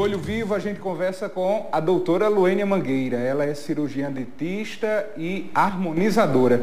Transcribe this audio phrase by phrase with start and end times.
[0.00, 3.18] Olho Vivo, a gente conversa com a doutora Luênia Mangueira.
[3.18, 6.62] Ela é cirurgiã dentista e harmonizadora.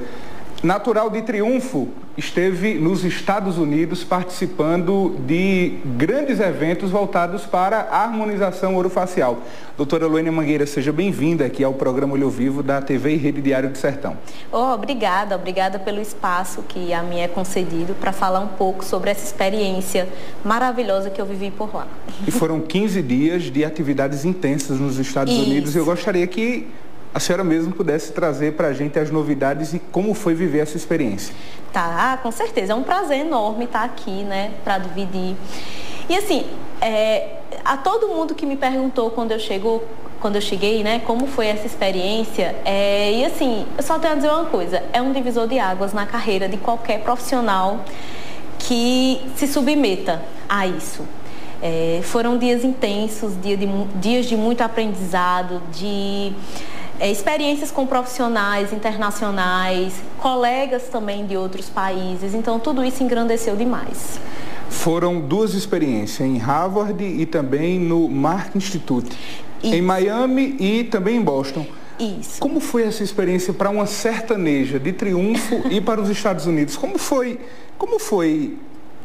[0.62, 1.88] Natural de Triunfo,
[2.18, 9.40] esteve nos Estados Unidos participando de grandes eventos voltados para a harmonização orofacial.
[9.78, 13.70] Doutora Luênia Mangueira, seja bem-vinda aqui ao programa Olho Vivo da TV e Rede Diário
[13.70, 14.18] do Sertão.
[14.52, 19.12] Oh, obrigada, obrigada pelo espaço que a mim é concedido para falar um pouco sobre
[19.12, 20.10] essa experiência
[20.44, 21.88] maravilhosa que eu vivi por lá.
[22.28, 25.44] E foram 15 dias de atividades intensas nos Estados Isso.
[25.44, 25.74] Unidos.
[25.74, 26.68] Eu gostaria que
[27.14, 30.78] a senhora mesmo pudesse trazer para a gente as novidades e como foi viver essa
[30.78, 31.34] experiência.
[31.74, 32.74] Tá, com certeza.
[32.74, 35.36] É um prazer enorme estar aqui, né, para dividir.
[36.08, 36.46] E assim,
[36.82, 39.84] é, a todo mundo que me perguntou quando eu chego,
[40.20, 44.16] quando eu cheguei, né, como foi essa experiência, é, e assim, eu só tenho a
[44.16, 47.84] dizer uma coisa, é um divisor de águas na carreira de qualquer profissional
[48.60, 51.04] que se submeta a isso.
[51.62, 56.34] É, foram dias intensos, dia de, dias de muito aprendizado, de
[57.00, 62.34] é, experiências com profissionais internacionais, colegas também de outros países.
[62.34, 64.20] Então, tudo isso engrandeceu demais.
[64.70, 69.18] Foram duas experiências, em Harvard e também no Mark Institute.
[69.64, 69.74] Isso.
[69.74, 71.66] Em Miami e também em Boston.
[72.00, 72.40] Isso.
[72.40, 76.78] Como foi essa experiência para uma sertaneja de triunfo e para os Estados Unidos?
[76.78, 77.40] Como foi,
[77.78, 78.58] como foi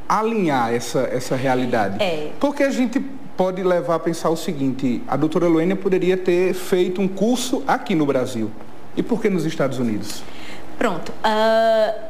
[0.09, 2.03] alinhar essa, essa realidade?
[2.03, 2.31] É.
[2.39, 3.03] Porque a gente
[3.37, 7.95] pode levar a pensar o seguinte, a doutora Luênia poderia ter feito um curso aqui
[7.95, 8.51] no Brasil.
[8.97, 10.23] E por que nos Estados Unidos?
[10.79, 11.11] Pronto.
[11.11, 12.01] Uh,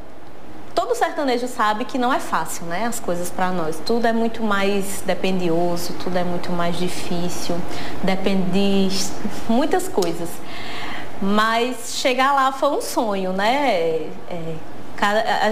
[0.75, 2.85] todo sertanejo sabe que não é fácil, né?
[2.85, 3.81] As coisas para nós.
[3.85, 7.57] Tudo é muito mais dependioso, tudo é muito mais difícil,
[8.03, 8.89] depende de
[9.49, 10.29] muitas coisas.
[11.23, 14.09] Mas chegar lá foi um sonho, né?
[14.29, 14.57] É,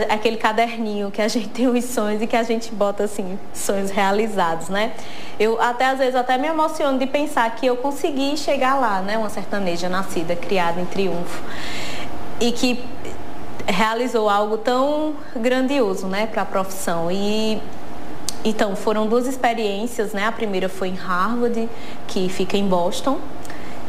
[0.08, 3.90] aquele caderninho que a gente tem os sonhos e que a gente bota assim, sonhos
[3.90, 4.92] realizados, né?
[5.38, 9.18] Eu até às vezes até me emociono de pensar que eu consegui chegar lá, né?
[9.18, 11.42] Uma sertaneja nascida, criada em triunfo.
[12.40, 12.84] E que
[13.66, 17.10] realizou algo tão grandioso, né, para a profissão.
[17.10, 17.60] E
[18.44, 20.26] então foram duas experiências, né?
[20.26, 21.68] A primeira foi em Harvard,
[22.08, 23.18] que fica em Boston,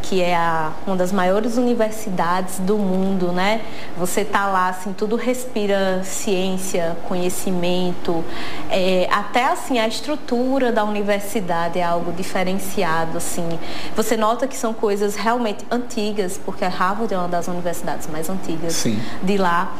[0.03, 3.61] que é a, uma das maiores universidades do mundo, né?
[3.97, 8.23] Você tá lá, assim, tudo respira ciência, conhecimento,
[8.69, 13.57] é, até assim a estrutura da universidade é algo diferenciado, assim.
[13.95, 18.29] Você nota que são coisas realmente antigas, porque a Harvard é uma das universidades mais
[18.29, 19.01] antigas Sim.
[19.23, 19.73] de lá.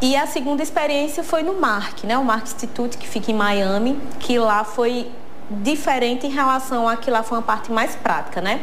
[0.00, 2.18] E a segunda experiência foi no MARC, né?
[2.18, 5.10] O MARC Institute, que fica em Miami, que lá foi
[5.50, 8.62] diferente em relação a que lá foi uma parte mais prática, né?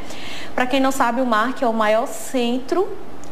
[0.54, 2.88] Para quem não sabe, o MARC é o maior centro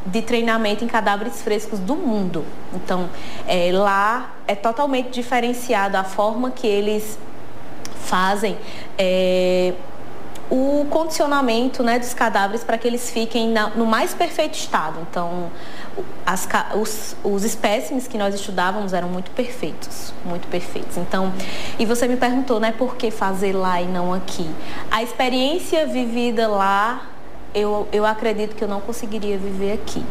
[0.06, 2.44] de treinamento em cadáveres frescos do mundo.
[2.73, 3.09] Então,
[3.47, 7.19] é, lá é totalmente diferenciado a forma que eles
[8.03, 8.57] fazem
[8.97, 9.73] é,
[10.51, 15.00] o condicionamento né, dos cadáveres para que eles fiquem na, no mais perfeito estado.
[15.09, 15.50] Então,
[16.25, 16.45] as,
[16.75, 20.97] os, os espécimes que nós estudávamos eram muito perfeitos, muito perfeitos.
[20.97, 21.31] Então,
[21.79, 24.50] e você me perguntou, né, por que fazer lá e não aqui?
[24.91, 27.07] A experiência vivida lá,
[27.56, 30.03] eu, eu acredito que eu não conseguiria viver aqui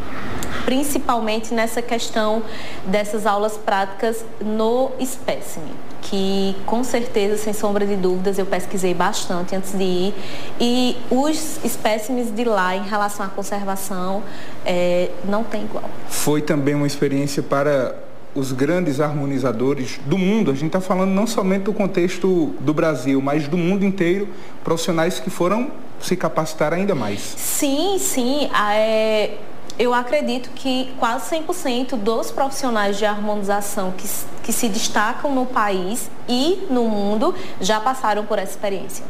[0.65, 2.43] principalmente nessa questão
[2.85, 9.55] dessas aulas práticas no espécime que com certeza, sem sombra de dúvidas, eu pesquisei bastante
[9.55, 10.13] antes de ir.
[10.59, 14.23] E os espécimes de lá em relação à conservação
[14.65, 15.89] é, não tem igual.
[16.09, 17.95] Foi também uma experiência para
[18.33, 20.51] os grandes harmonizadores do mundo.
[20.51, 24.27] A gente está falando não somente do contexto do Brasil, mas do mundo inteiro,
[24.63, 25.69] profissionais que foram
[25.99, 27.19] se capacitar ainda mais.
[27.37, 28.49] Sim, sim.
[28.73, 29.37] É,
[29.77, 34.07] eu acredito que quase 100% dos profissionais de harmonização que,
[34.43, 39.03] que se destacam no país e no mundo já passaram por essa experiência.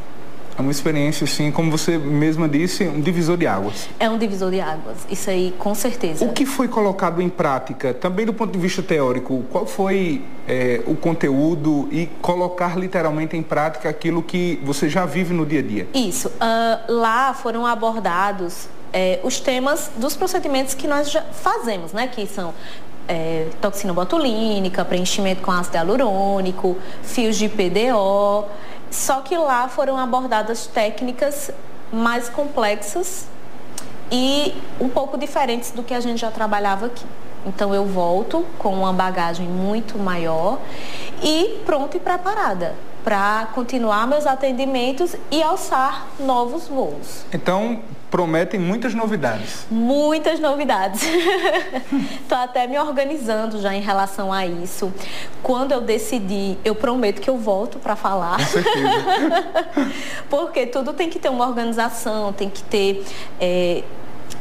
[0.56, 3.88] É uma experiência, assim, como você mesma disse, um divisor de águas.
[3.98, 6.24] É um divisor de águas, isso aí, com certeza.
[6.24, 10.82] O que foi colocado em prática, também do ponto de vista teórico, qual foi é,
[10.86, 15.62] o conteúdo e colocar literalmente em prática aquilo que você já vive no dia a
[15.62, 15.88] dia?
[15.94, 16.28] Isso.
[16.28, 22.06] Uh, lá foram abordados é, os temas dos procedimentos que nós já fazemos, né?
[22.06, 22.52] Que são
[23.08, 28.46] é, toxina botulínica, preenchimento com ácido hialurônico, fios de PDO.
[28.90, 31.50] Só que lá foram abordadas técnicas
[31.90, 33.26] mais complexas
[34.10, 37.04] e um pouco diferentes do que a gente já trabalhava aqui.
[37.46, 40.58] Então eu volto com uma bagagem muito maior
[41.22, 47.24] e pronta e preparada para continuar meus atendimentos e alçar novos voos.
[47.32, 47.80] Então,
[48.12, 49.66] prometem muitas novidades.
[49.70, 51.02] Muitas novidades.
[52.20, 54.92] Estou até me organizando já em relação a isso.
[55.42, 58.36] Quando eu decidir, eu prometo que eu volto para falar.
[58.36, 59.46] Com certeza.
[60.28, 63.02] Porque tudo tem que ter uma organização, tem que ter.
[63.40, 63.82] É,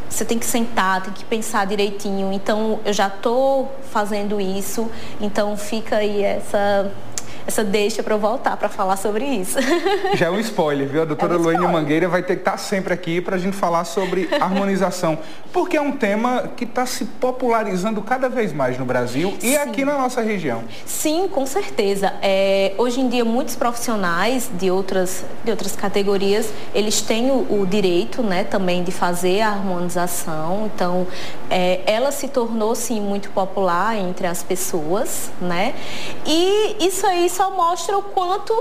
[0.10, 2.34] você tem que sentar, tem que pensar direitinho.
[2.34, 4.92] Então, eu já estou fazendo isso.
[5.22, 6.92] Então, fica aí essa
[7.46, 9.58] essa deixa para eu voltar para falar sobre isso.
[10.16, 11.02] Já é um spoiler, viu?
[11.02, 13.40] A doutora é um Luane Mangueira vai ter que estar tá sempre aqui para a
[13.40, 15.18] gente falar sobre harmonização,
[15.52, 19.58] porque é um tema que está se popularizando cada vez mais no Brasil e Sim.
[19.58, 20.64] aqui na nossa região.
[20.86, 22.14] Sim, com certeza.
[22.22, 27.66] É, hoje em dia, muitos profissionais de outras, de outras categorias, eles têm o, o
[27.66, 30.70] direito né, também de fazer a harmonização.
[30.74, 31.08] Então,
[31.50, 35.74] é, ela se tornou, sim, muito popular entre as pessoas, né?
[36.26, 38.54] E isso aí só mostra o quanto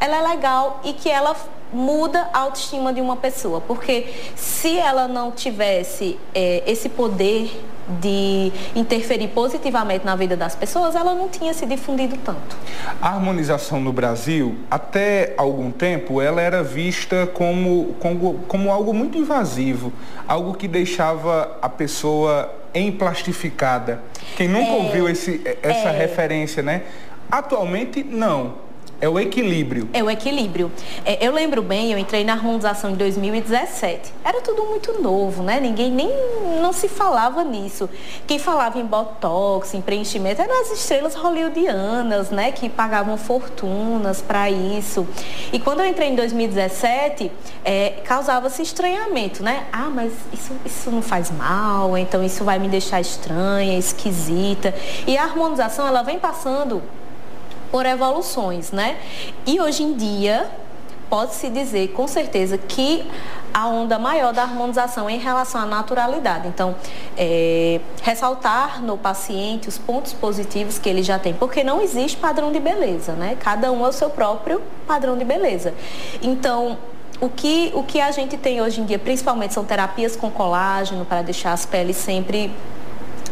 [0.00, 1.34] ela é legal e que ela
[1.72, 3.60] muda a autoestima de uma pessoa.
[3.60, 4.06] Porque
[4.36, 7.50] se ela não tivesse é, esse poder
[8.00, 12.56] de interferir positivamente na vida das pessoas, ela não tinha se difundido tanto.
[13.00, 19.16] A harmonização no Brasil, até algum tempo, ela era vista como, como, como algo muito
[19.16, 19.92] invasivo,
[20.26, 24.02] algo que deixava a pessoa emplastificada.
[24.36, 26.82] Quem nunca é, ouviu esse, essa é, referência, né?
[27.30, 28.68] Atualmente, não.
[29.00, 29.88] É o equilíbrio.
[29.92, 30.72] É o equilíbrio.
[31.04, 34.12] É, eu lembro bem, eu entrei na harmonização em 2017.
[34.24, 35.60] Era tudo muito novo, né?
[35.60, 36.10] Ninguém nem
[36.60, 37.88] não se falava nisso.
[38.26, 42.50] Quem falava em botox, em preenchimento, eram as estrelas hollywoodianas, né?
[42.50, 45.06] Que pagavam fortunas para isso.
[45.52, 47.30] E quando eu entrei em 2017,
[47.64, 49.68] é, causava-se estranhamento, né?
[49.72, 54.74] Ah, mas isso, isso não faz mal, então isso vai me deixar estranha, esquisita.
[55.06, 56.82] E a harmonização, ela vem passando
[57.70, 58.96] por evoluções, né?
[59.46, 60.48] E hoje em dia,
[61.08, 63.04] pode-se dizer com certeza que
[63.52, 66.48] a onda maior da harmonização é em relação à naturalidade.
[66.48, 66.74] Então,
[67.16, 72.52] é, ressaltar no paciente os pontos positivos que ele já tem, porque não existe padrão
[72.52, 73.36] de beleza, né?
[73.40, 75.74] Cada um é o seu próprio padrão de beleza.
[76.22, 76.78] Então,
[77.20, 81.04] o que, o que a gente tem hoje em dia, principalmente, são terapias com colágeno
[81.04, 82.52] para deixar as peles sempre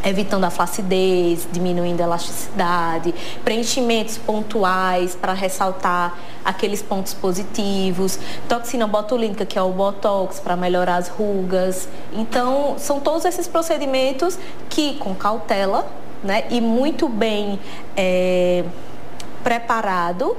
[0.07, 3.15] evitando a flacidez, diminuindo a elasticidade,
[3.45, 8.19] preenchimentos pontuais para ressaltar aqueles pontos positivos,
[8.49, 11.89] toxina botulínica, que é o botox, para melhorar as rugas.
[12.13, 14.39] Então, são todos esses procedimentos
[14.71, 15.87] que, com cautela
[16.23, 17.59] né, e muito bem
[17.97, 18.65] é,
[19.43, 20.37] preparado,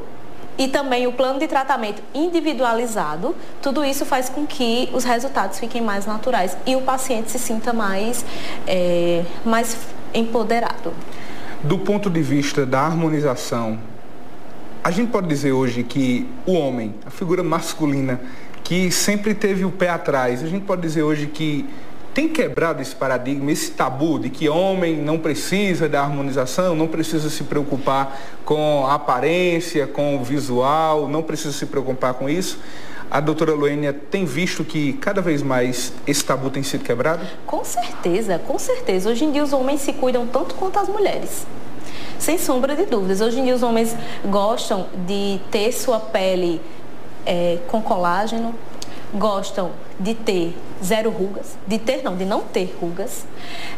[0.58, 5.82] e também o plano de tratamento individualizado, tudo isso faz com que os resultados fiquem
[5.82, 8.26] mais naturais e o paciente se sinta mais,
[8.66, 9.78] é, mais
[10.14, 10.94] empoderado.
[11.64, 13.80] Do ponto de vista da harmonização,
[14.84, 18.22] a gente pode dizer hoje que o homem, a figura masculina,
[18.64, 21.68] que sempre teve o pé atrás, a gente pode dizer hoje que
[22.18, 27.30] tem quebrado esse paradigma, esse tabu de que homem não precisa da harmonização, não precisa
[27.30, 32.58] se preocupar com a aparência, com o visual, não precisa se preocupar com isso.
[33.12, 37.24] A doutora Luênia tem visto que cada vez mais esse tabu tem sido quebrado?
[37.46, 39.12] Com certeza, com certeza.
[39.12, 41.46] Hoje em dia os homens se cuidam tanto quanto as mulheres.
[42.18, 43.22] Sem sombra de dúvidas.
[43.22, 46.60] Hoje em dia os homens gostam de ter sua pele
[47.28, 48.56] é, com colágeno,
[49.14, 53.26] gostam de ter zero rugas, de ter não, de não ter rugas,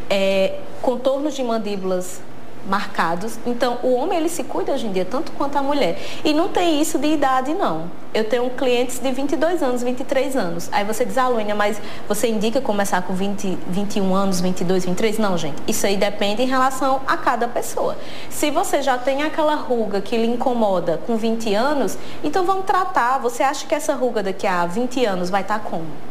[0.09, 2.21] é, contornos de mandíbulas
[2.67, 3.39] marcados.
[3.45, 5.99] Então, o homem ele se cuida hoje em dia tanto quanto a mulher.
[6.23, 7.89] E não tem isso de idade não.
[8.13, 10.69] Eu tenho clientes de 22 anos, 23 anos.
[10.71, 15.19] Aí você diz, ah, mas você indica começar com 20, 21 anos, 22, 23?
[15.19, 15.61] Não, gente.
[15.67, 17.95] Isso aí depende em relação a cada pessoa.
[18.29, 23.19] Se você já tem aquela ruga que lhe incomoda com 20 anos, então vamos tratar.
[23.19, 26.08] Você acha que essa ruga daqui a 20 anos vai estar como?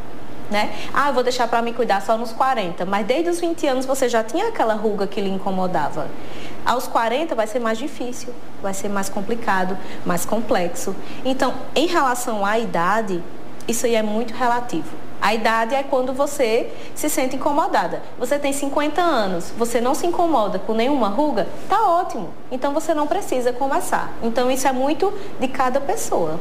[0.51, 0.75] Né?
[0.93, 3.87] Ah, eu vou deixar para me cuidar só nos 40, mas desde os 20 anos
[3.87, 6.09] você já tinha aquela ruga que lhe incomodava.
[6.65, 10.95] Aos 40 vai ser mais difícil, vai ser mais complicado, mais complexo.
[11.25, 13.23] Então, em relação à idade,
[13.67, 15.09] isso aí é muito relativo.
[15.21, 18.03] A idade é quando você se sente incomodada.
[18.19, 22.31] Você tem 50 anos, você não se incomoda com nenhuma ruga, tá ótimo.
[22.53, 24.13] Então você não precisa começar.
[24.23, 26.39] Então isso é muito de cada pessoa.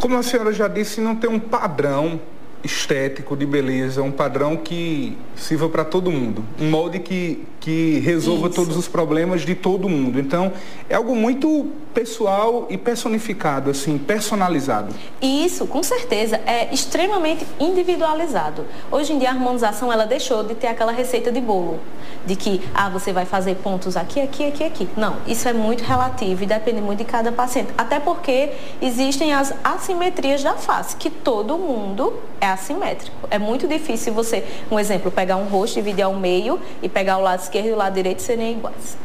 [0.00, 2.20] Como a senhora já disse, não tem um padrão
[2.62, 8.48] estético, de beleza, um padrão que sirva para todo mundo, um molde que, que resolva
[8.48, 8.56] Isso.
[8.56, 10.18] todos os problemas de todo mundo.
[10.18, 10.52] Então,
[10.88, 14.94] é algo muito pessoal e personificado, assim, personalizado.
[15.20, 18.64] Isso, com certeza, é extremamente individualizado.
[18.90, 21.80] Hoje em dia a harmonização ela deixou de ter aquela receita de bolo,
[22.24, 24.88] de que ah, você vai fazer pontos aqui, aqui, aqui, aqui.
[24.96, 27.70] Não, isso é muito relativo e depende muito de cada paciente.
[27.76, 33.16] Até porque existem as assimetrias da face, que todo mundo é assimétrico.
[33.30, 37.22] É muito difícil você, um exemplo, pegar um rosto, dividir ao meio e pegar o
[37.22, 38.96] lado esquerdo e o lado direito serem iguais.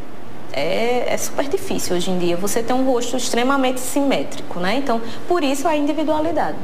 [0.51, 4.75] É, é, super difícil hoje em dia você ter um rosto extremamente simétrico, né?
[4.75, 6.57] Então, por isso a individualidade.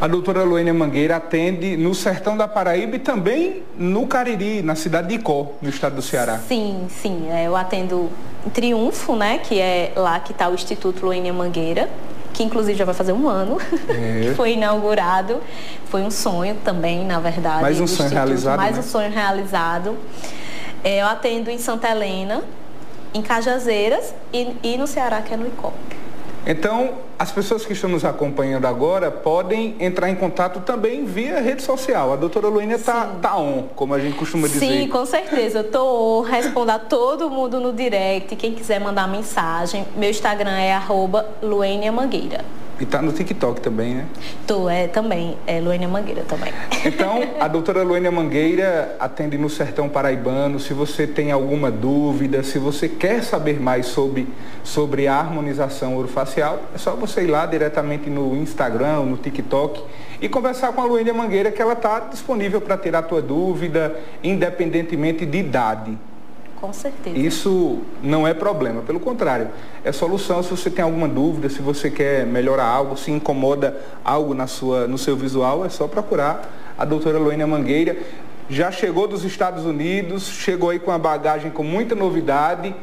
[0.00, 5.08] A doutora Luênia Mangueira atende no sertão da Paraíba e também no Cariri, na cidade
[5.08, 6.40] de Icó, no estado do Ceará.
[6.46, 7.28] Sim, sim.
[7.30, 8.10] É, eu atendo
[8.44, 9.38] em Triunfo, né?
[9.38, 11.88] Que é lá que está o Instituto Luênia Mangueira
[12.36, 13.56] que inclusive já vai fazer um ano,
[13.88, 14.34] é.
[14.36, 15.40] foi inaugurado.
[15.86, 17.62] Foi um sonho também, na verdade.
[17.62, 18.58] Mais um sonho realizado.
[18.58, 18.80] Mais né?
[18.80, 19.96] um sonho realizado.
[20.84, 22.44] É, eu atendo em Santa Helena,
[23.14, 25.95] em Cajazeiras e, e no Ceará, que é no ICOP.
[26.46, 31.60] Então, as pessoas que estão nos acompanhando agora podem entrar em contato também via rede
[31.60, 32.12] social.
[32.12, 34.60] A doutora Luína está tá on, como a gente costuma dizer.
[34.60, 35.58] Sim, com certeza.
[35.58, 38.36] Eu estou respondo a todo mundo no direct.
[38.36, 41.28] Quem quiser mandar mensagem, meu Instagram é arroba
[41.92, 42.44] Mangueira.
[42.78, 44.06] E tá no TikTok também, né?
[44.46, 45.38] Tô, é também.
[45.46, 46.52] É Luênia Mangueira também.
[46.84, 50.60] Então, a doutora Luênia Mangueira atende no Sertão Paraibano.
[50.60, 54.28] Se você tem alguma dúvida, se você quer saber mais sobre,
[54.62, 59.82] sobre a harmonização orofacial, é só você ir lá diretamente no Instagram, no TikTok
[60.20, 63.96] e conversar com a Luênia Mangueira que ela está disponível para tirar a tua dúvida,
[64.22, 65.98] independentemente de idade.
[66.60, 67.16] Com certeza.
[67.18, 69.48] Isso não é problema, pelo contrário,
[69.84, 74.34] é solução se você tem alguma dúvida, se você quer melhorar algo, se incomoda algo
[74.34, 77.96] na sua, no seu visual, é só procurar a doutora Luína Mangueira.
[78.48, 82.74] Já chegou dos Estados Unidos, chegou aí com a bagagem com muita novidade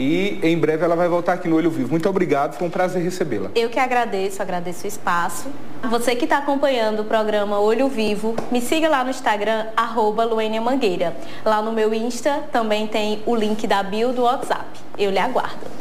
[0.00, 1.90] e em breve ela vai voltar aqui no Olho Vivo.
[1.90, 3.50] Muito obrigado, foi um prazer recebê-la.
[3.54, 5.48] Eu que agradeço, agradeço o espaço.
[5.90, 10.26] Você que está acompanhando o programa Olho Vivo, me siga lá no Instagram, arroba
[10.62, 11.14] Mangueira.
[11.44, 14.80] Lá no meu Insta também tem o link da bio do WhatsApp.
[14.96, 15.80] Eu lhe aguardo.